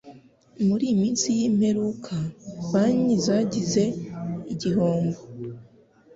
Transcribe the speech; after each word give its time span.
Muri 0.67 0.83
iyi 0.85 0.95
minsi 1.03 1.25
y'imperuka, 1.37 2.15
banki 2.71 3.15
zagize 3.25 3.83
igihombo 4.53 5.19